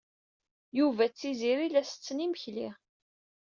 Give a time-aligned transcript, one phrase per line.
[0.77, 2.69] Yuba d Tiziri la setten imekli.